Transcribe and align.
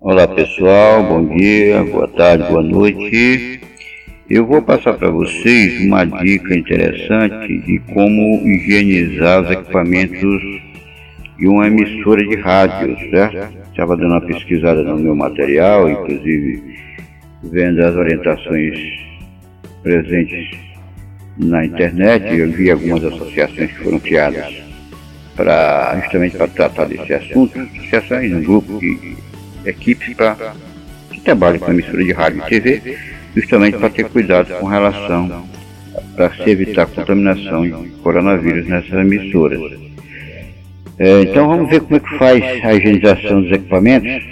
Olá 0.00 0.28
pessoal, 0.28 1.02
bom 1.02 1.36
dia, 1.36 1.82
boa 1.82 2.06
tarde, 2.06 2.44
boa 2.44 2.62
noite. 2.62 3.60
Eu 4.30 4.46
vou 4.46 4.62
passar 4.62 4.94
para 4.94 5.10
vocês 5.10 5.80
uma 5.80 6.04
dica 6.04 6.56
interessante 6.56 7.58
de 7.58 7.80
como 7.92 8.46
higienizar 8.46 9.42
os 9.42 9.50
equipamentos 9.50 10.40
de 11.36 11.48
uma 11.48 11.66
emissora 11.66 12.24
de 12.24 12.36
rádio, 12.36 12.96
certo? 13.10 13.58
Estava 13.70 13.96
dando 13.96 14.12
uma 14.12 14.20
pesquisada 14.20 14.84
no 14.84 15.00
meu 15.00 15.16
material, 15.16 15.90
inclusive 15.90 16.62
vendo 17.42 17.84
as 17.84 17.96
orientações 17.96 18.78
presentes 19.82 20.56
na 21.36 21.66
internet, 21.66 22.36
eu 22.36 22.52
vi 22.52 22.70
algumas 22.70 23.02
associações 23.02 23.72
que 23.72 23.82
foram 23.82 23.98
criadas 23.98 24.62
para 25.34 26.00
justamente 26.02 26.36
para 26.36 26.46
tratar 26.46 26.84
desse 26.84 27.14
assunto, 27.14 27.58
associações, 27.58 28.32
um 28.32 28.42
grupo 28.44 28.78
de 28.78 29.27
equipes 29.68 30.14
para 30.14 30.54
que 31.10 31.20
trabalham 31.20 31.58
com 31.58 31.70
emissora 31.70 32.04
de 32.04 32.12
rádio 32.12 32.42
e 32.46 32.48
TV, 32.48 32.98
justamente 33.34 33.76
para 33.76 33.90
ter 33.90 34.04
cuidado 34.08 34.54
com 34.58 34.66
relação 34.66 35.46
para 36.16 36.32
se 36.34 36.50
evitar 36.50 36.82
a 36.82 36.86
contaminação 36.86 37.62
de 37.62 37.90
coronavírus 38.02 38.66
nessas 38.66 38.92
emissoras. 38.92 39.60
É, 40.98 41.22
então 41.22 41.46
vamos 41.46 41.70
ver 41.70 41.80
como 41.80 41.96
é 41.96 42.00
que 42.00 42.18
faz 42.18 42.42
a 42.64 42.74
higienização 42.74 43.42
dos 43.42 43.52
equipamentos, 43.52 44.22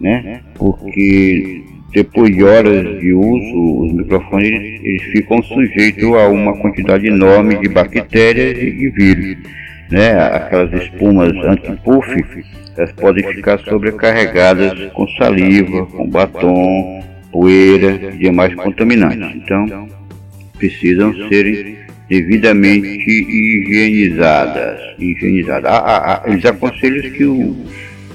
né? 0.00 0.40
Porque 0.54 1.64
depois 1.92 2.34
de 2.34 2.42
horas 2.42 3.00
de 3.00 3.12
uso, 3.12 3.84
os 3.84 3.92
microfones 3.92 4.80
eles, 4.82 5.02
ficam 5.12 5.42
sujeitos 5.42 6.04
a 6.14 6.28
uma 6.28 6.56
quantidade 6.56 7.06
enorme 7.06 7.56
de 7.56 7.68
bactérias 7.68 8.56
e 8.56 8.88
vírus. 8.90 9.36
Né? 9.92 10.18
Aquelas 10.18 10.72
espumas 10.72 11.32
anti-puff, 11.44 12.44
elas 12.78 12.92
podem 12.92 13.22
ficar 13.34 13.58
sobrecarregadas 13.58 14.90
com 14.92 15.06
saliva, 15.18 15.84
com 15.84 16.08
batom, 16.08 17.04
poeira 17.30 18.14
e 18.14 18.16
demais 18.16 18.54
contaminantes. 18.54 19.36
Então, 19.36 19.86
precisam 20.56 21.12
ser 21.28 21.86
devidamente 22.08 23.10
higienizadas. 23.10 24.80
higienizadas. 24.98 25.70
Ah, 25.70 25.82
ah, 25.84 26.14
ah, 26.14 26.30
eles 26.30 26.44
aconselham 26.46 27.12
que 27.12 27.24
o 27.26 27.54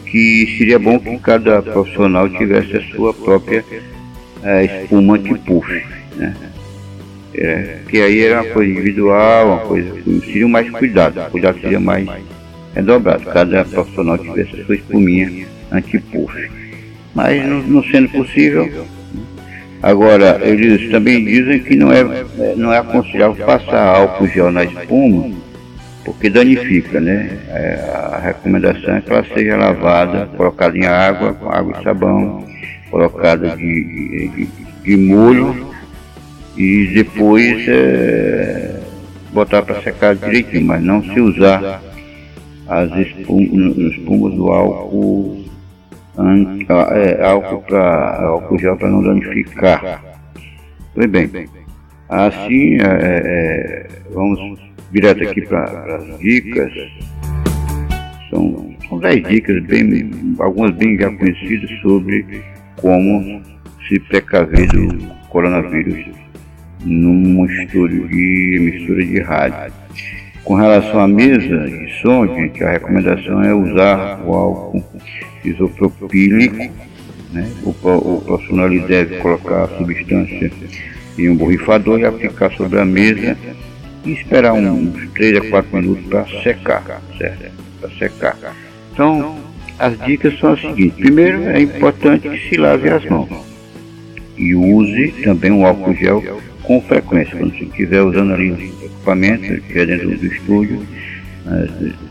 que 0.04 0.56
seria 0.58 0.80
bom 0.80 0.98
que 0.98 1.16
cada 1.20 1.62
profissional 1.62 2.28
tivesse 2.28 2.76
a 2.76 2.82
sua 2.82 3.14
própria 3.14 3.64
é, 4.42 4.66
espuma 4.66 5.16
anti-puff, 5.16 5.86
né? 6.16 6.34
É, 7.40 7.80
que 7.88 8.02
aí 8.02 8.22
era 8.22 8.42
uma 8.42 8.52
coisa 8.52 8.72
individual, 8.72 9.48
uma 9.48 9.60
coisa 9.60 9.94
seria 10.26 10.48
mais 10.48 10.70
cuidado, 10.72 11.20
o 11.20 11.32
cuidado 11.32 11.60
seria 11.62 11.80
mais 11.80 12.08
redobrado, 12.74 13.26
cada 13.26 13.64
profissional 13.64 14.18
tivesse 14.18 14.62
a 14.62 14.66
sua 14.66 14.76
espuminha 14.76 15.48
anti-puff. 15.72 16.50
Mas 17.14 17.46
não, 17.46 17.62
não, 17.62 17.84
sendo 17.84 18.10
possível, 18.10 18.88
agora 19.84 20.40
eles 20.44 20.90
também 20.90 21.24
dizem 21.26 21.60
que 21.60 21.76
não 21.76 21.92
é, 21.92 22.04
não 22.56 22.74
é 22.74 22.80
aconselhável 22.80 23.46
passar 23.46 23.84
álcool 23.84 24.28
gel 24.28 24.52
na 24.52 24.64
espuma 24.64 25.32
porque 26.08 26.30
danifica, 26.30 27.02
né? 27.02 27.38
É, 27.50 27.74
a 28.14 28.18
recomendação 28.18 28.96
é 28.96 29.02
que 29.02 29.12
ela 29.12 29.26
seja 29.26 29.58
lavada, 29.58 30.26
colocada 30.38 30.78
em 30.78 30.86
água, 30.86 31.34
com 31.34 31.50
água 31.50 31.76
e 31.78 31.84
sabão, 31.84 32.48
colocada 32.90 33.58
de, 33.58 34.30
de, 34.30 34.48
de 34.86 34.96
molho 34.96 35.68
e 36.58 36.88
depois 36.88 37.68
é, 37.68 38.82
botar 39.32 39.62
para 39.62 39.82
secar 39.82 40.16
direitinho, 40.16 40.66
mas 40.66 40.84
não 40.84 41.04
se 41.04 41.20
usar 41.20 41.82
as 42.68 42.92
espumas, 42.98 43.78
espumas 43.78 44.34
do 44.34 44.52
álcool, 44.52 45.46
é, 46.92 47.24
álcool, 47.24 47.62
pra, 47.62 48.24
álcool 48.24 48.58
gel 48.58 48.76
para 48.76 48.90
não 48.90 49.04
danificar. 49.04 50.04
Pois 50.96 51.10
bem, 51.10 51.30
assim 52.10 52.78
é, 52.82 53.22
é, 53.24 53.88
vamos 54.12 54.60
direto 54.92 55.24
aqui 55.24 55.42
para 55.42 55.96
as 55.98 56.20
dicas. 56.20 56.74
São, 58.32 58.76
são 58.90 59.00
10 59.00 59.28
dicas, 59.28 59.64
bem, 59.66 60.12
algumas 60.40 60.72
bem 60.72 60.98
já 60.98 61.10
conhecidas 61.12 61.70
sobre 61.82 62.44
como 62.82 63.42
se 63.88 64.00
precaver 64.02 64.68
do 64.68 65.08
coronavírus 65.30 66.27
num 66.86 67.46
estúdio 67.46 68.08
de 68.08 68.60
mistura 68.60 69.06
de 69.06 69.20
rádio. 69.22 69.74
Com 70.44 70.56
relação 70.56 71.00
à 71.00 71.08
mesa 71.08 71.68
de 71.68 72.02
som, 72.02 72.26
gente, 72.28 72.64
a 72.64 72.72
recomendação 72.72 73.44
é 73.44 73.54
usar 73.54 74.22
o 74.26 74.34
álcool 74.34 74.84
isopropílico. 75.44 76.56
Né? 77.34 77.52
O, 77.64 77.70
o 77.70 78.22
profissional 78.26 78.70
deve 78.70 79.18
colocar 79.18 79.64
a 79.64 79.68
substância 79.78 80.52
em 81.18 81.30
um 81.30 81.36
borrifador 81.36 82.00
e 82.00 82.06
aplicar 82.06 82.52
sobre 82.54 82.80
a 82.80 82.86
mesa 82.86 83.38
e 84.06 84.12
esperar 84.14 84.54
uns 84.54 85.10
3 85.12 85.38
a 85.38 85.50
4 85.50 85.78
minutos 85.82 86.06
para 86.06 86.26
secar, 86.42 87.02
certo? 87.18 87.52
Para 87.82 87.90
secar. 87.90 88.38
Então, 88.94 89.38
as 89.78 90.00
dicas 90.06 90.40
são 90.40 90.54
as 90.54 90.62
seguintes. 90.62 90.98
Primeiro, 90.98 91.44
é 91.44 91.62
importante 91.62 92.30
que 92.30 92.50
se 92.50 92.56
lave 92.56 92.90
as 92.90 93.04
mãos 93.06 93.47
e 94.38 94.56
use 94.56 95.14
também 95.24 95.52
o 95.52 95.66
álcool 95.66 95.96
gel 95.96 96.24
com 96.64 96.82
frequência. 96.82 97.38
Quando 97.38 97.58
você 97.58 97.66
estiver 97.66 98.02
usando 98.02 98.34
ali 98.34 98.52
o 98.52 98.56
equipamento, 98.56 99.62
é 99.74 99.86
dentro 99.86 100.18
do 100.18 100.26
estúdio, 100.26 100.86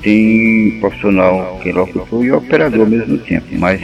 tem 0.03 0.79
profissional 0.81 1.61
que 1.63 1.69
é 1.69 1.73
locutor 1.73 2.25
e 2.25 2.33
operador 2.33 2.81
ao 2.81 2.87
mesmo 2.87 3.19
tempo, 3.19 3.47
mas 3.53 3.81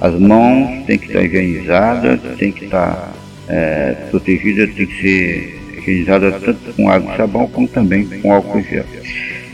as 0.00 0.18
mãos 0.18 0.84
têm 0.86 0.98
que 0.98 1.06
estar 1.06 1.22
higienizadas, 1.22 2.20
têm 2.38 2.52
que 2.52 2.64
estar 2.64 3.14
é, 3.48 3.96
protegidas, 4.10 4.74
tem 4.74 4.86
que 4.86 5.00
ser 5.00 5.60
higienizada 5.78 6.32
tanto 6.32 6.72
com 6.74 6.88
água 6.88 7.12
e 7.12 7.16
sabão 7.16 7.46
como 7.48 7.68
também 7.68 8.06
com 8.06 8.32
álcool 8.32 8.62
gel. 8.62 8.84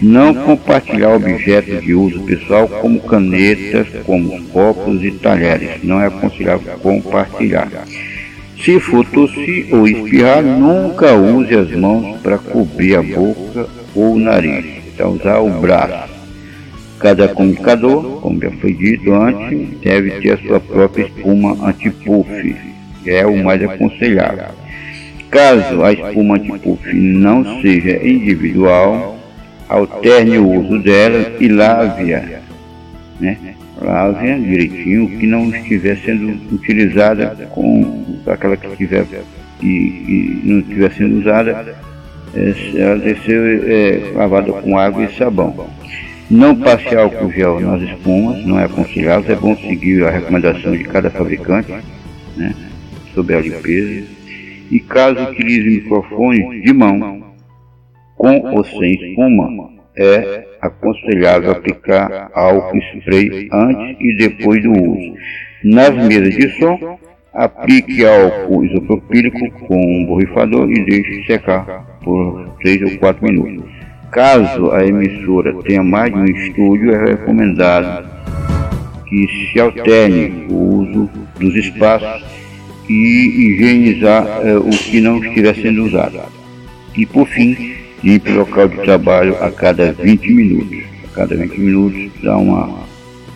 Não 0.00 0.34
compartilhar 0.34 1.14
objetos 1.14 1.80
de 1.80 1.94
uso 1.94 2.22
pessoal 2.22 2.66
como 2.66 2.98
canetas, 3.00 3.86
como 4.04 4.42
copos 4.48 5.04
e 5.04 5.12
talheres. 5.12 5.82
Não 5.84 6.00
é 6.00 6.06
aconselhável 6.06 6.76
compartilhar. 6.78 7.70
Se 8.64 8.78
for 8.78 9.04
tossir 9.06 9.74
ou 9.74 9.88
espirrar, 9.88 10.40
nunca 10.40 11.14
use 11.14 11.52
as 11.52 11.70
mãos 11.72 12.20
para 12.20 12.38
cobrir 12.38 12.94
a 12.94 13.02
boca 13.02 13.68
ou 13.92 14.14
o 14.14 14.18
nariz. 14.20 14.64
Então, 14.86 15.14
usar 15.14 15.40
o 15.40 15.50
braço. 15.60 16.12
Cada 17.00 17.26
comunicador, 17.26 18.20
como 18.20 18.40
já 18.40 18.52
foi 18.52 18.72
dito 18.72 19.12
antes, 19.12 19.80
deve 19.80 20.12
ter 20.20 20.34
a 20.34 20.38
sua 20.38 20.60
própria 20.60 21.06
espuma 21.06 21.56
anti-puff, 21.68 22.56
que 23.02 23.10
é 23.10 23.26
o 23.26 23.42
mais 23.42 23.60
aconselhável. 23.64 24.54
Caso 25.28 25.82
a 25.82 25.92
espuma 25.92 26.36
antipuff 26.36 26.94
não 26.94 27.60
seja 27.60 28.06
individual, 28.06 29.18
alterne 29.68 30.38
o 30.38 30.48
uso 30.48 30.78
dela 30.78 31.32
e 31.40 31.48
lave-a. 31.48 32.40
Né? 33.18 33.36
Lave-a 33.80 34.38
direitinho, 34.38 35.08
que 35.18 35.26
não 35.26 35.48
estiver 35.48 35.96
sendo 36.04 36.54
utilizada 36.54 37.48
com 37.50 38.01
aquela 38.26 38.56
que 38.56 38.66
estiver 38.66 39.06
e, 39.62 39.66
e 39.66 40.40
não 40.44 40.60
estiver 40.60 40.92
sendo 40.92 41.20
usada, 41.20 41.74
é, 42.34 42.80
ela 42.80 42.98
deve 42.98 43.20
ser 43.20 43.70
é, 43.70 44.12
lavada 44.14 44.52
com 44.52 44.78
água 44.78 45.04
e 45.04 45.14
sabão. 45.14 45.68
Não 46.30 46.56
passe 46.56 46.94
álcool 46.96 47.30
gel 47.30 47.60
nas 47.60 47.82
espumas, 47.82 48.44
não 48.46 48.58
é 48.58 48.64
aconselhável, 48.64 49.34
é 49.34 49.38
bom 49.38 49.56
seguir 49.56 50.04
a 50.04 50.10
recomendação 50.10 50.72
de 50.72 50.84
cada 50.84 51.10
fabricante 51.10 51.72
né, 52.36 52.54
sobre 53.14 53.34
a 53.34 53.40
limpeza 53.40 54.06
e 54.70 54.80
caso 54.80 55.22
utilize 55.24 55.68
microfone 55.68 56.62
de 56.62 56.72
mão, 56.72 57.22
com 58.16 58.40
ou 58.56 58.64
sem 58.64 58.94
espuma, 58.94 59.70
é 59.94 60.46
aconselhável 60.62 61.50
aplicar 61.50 62.30
álcool 62.32 62.78
spray 62.78 63.48
antes 63.52 63.96
e 64.00 64.16
depois 64.16 64.62
do 64.62 64.70
uso. 64.72 65.14
Nas 65.62 65.94
mesas 66.06 66.34
de 66.34 66.48
som, 66.58 66.98
aplique 67.32 68.04
álcool 68.04 68.64
isopropílico 68.64 69.50
com 69.66 69.76
um 69.76 70.06
borrifador 70.06 70.70
e 70.70 70.84
deixe 70.84 71.24
secar 71.24 71.84
por 72.02 72.48
3 72.60 72.82
ou 72.82 72.98
4 72.98 73.24
minutos. 73.24 73.70
Caso 74.10 74.70
a 74.72 74.84
emissora 74.84 75.54
tenha 75.62 75.82
mais 75.82 76.12
de 76.12 76.18
um 76.18 76.24
estúdio, 76.24 76.94
é 76.94 77.04
recomendado 77.12 78.08
que 79.08 79.26
se 79.52 79.60
alterne 79.60 80.46
o 80.50 80.54
uso 80.54 81.10
dos 81.38 81.54
espaços 81.56 82.22
e 82.88 82.92
higienizar 82.92 84.26
eh, 84.44 84.56
o 84.56 84.70
que 84.70 85.00
não 85.00 85.18
estiver 85.18 85.54
sendo 85.54 85.84
usado. 85.84 86.20
E 86.96 87.06
por 87.06 87.26
fim, 87.26 87.74
limpe 88.04 88.32
o 88.32 88.38
local 88.38 88.68
de 88.68 88.76
trabalho 88.82 89.34
a 89.42 89.50
cada 89.50 89.92
20 89.92 90.30
minutos. 90.30 90.78
A 91.04 91.14
cada 91.14 91.36
20 91.36 91.58
minutos 91.58 92.10
dá 92.22 92.36
uma, 92.36 92.80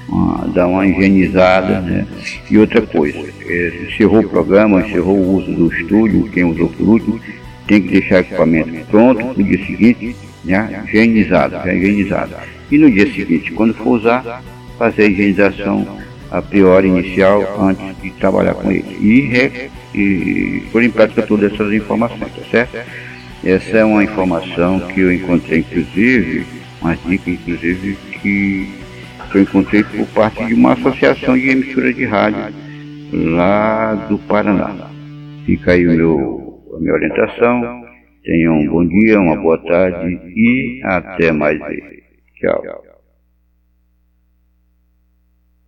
uma 0.08 0.46
dá 0.48 0.66
uma 0.66 0.86
higienizada. 0.86 1.80
Né? 1.80 2.06
E 2.50 2.58
outra 2.58 2.82
coisa, 2.82 3.18
eh, 3.46 3.88
encerrou 3.88 4.20
o 4.20 4.28
programa, 4.28 4.80
encerrou 4.80 5.16
o 5.16 5.36
uso 5.36 5.52
do 5.52 5.72
estúdio, 5.72 6.28
quem 6.32 6.44
usou 6.44 6.68
por 6.68 6.88
último, 6.88 7.20
tem 7.66 7.82
que 7.82 7.88
deixar 7.88 8.16
o 8.16 8.20
equipamento 8.20 8.86
pronto 8.90 9.24
no 9.24 9.44
dia 9.44 9.64
seguinte, 9.64 10.16
né? 10.44 10.84
higienizado, 10.86 11.56
já 11.56 11.74
higienizado. 11.74 12.34
E 12.70 12.78
no 12.78 12.90
dia 12.90 13.12
seguinte, 13.12 13.52
quando 13.52 13.74
for 13.74 13.98
usar, 13.98 14.42
fazer 14.78 15.02
a 15.02 15.06
higienização 15.06 15.86
a 16.30 16.42
priori 16.42 16.88
inicial 16.88 17.60
antes 17.60 17.84
de 18.02 18.10
trabalhar 18.10 18.54
com 18.54 18.70
ele. 18.70 18.84
E, 19.00 19.70
e 19.94 20.62
pôr 20.72 20.82
em 20.82 20.90
prática 20.90 21.22
todas 21.22 21.52
essas 21.52 21.72
informações, 21.72 22.32
tá 22.32 22.42
certo? 22.50 22.76
Essa 23.44 23.78
é 23.78 23.84
uma 23.84 24.02
informação 24.02 24.80
que 24.80 25.00
eu 25.00 25.12
encontrei, 25.12 25.60
inclusive, 25.60 26.44
uma 26.80 26.96
dica, 26.96 27.30
inclusive, 27.30 27.96
que 28.20 28.68
eu 29.34 29.42
encontrei 29.42 29.82
por 29.82 30.06
parte 30.08 30.44
de 30.46 30.54
uma 30.54 30.72
associação 30.72 31.36
de 31.36 31.50
emissora 31.50 31.92
de 31.92 32.04
rádio 32.04 32.54
lá 33.12 33.94
do 34.08 34.18
Paraná. 34.18 34.74
Fica 35.44 35.72
aí 35.72 35.84
meu, 35.84 36.62
a 36.74 36.80
minha 36.80 36.92
orientação. 36.92 37.84
Tenham 38.24 38.58
um 38.58 38.66
bom 38.66 38.86
dia, 38.86 39.20
uma 39.20 39.36
boa 39.36 39.58
tarde 39.58 40.18
e 40.34 40.80
até 40.82 41.30
mais. 41.30 41.58
Tchau. 42.40 42.85